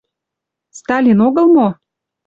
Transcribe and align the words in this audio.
Сталин 0.79 1.19
огыл 1.27 1.45
мо? 1.55 1.67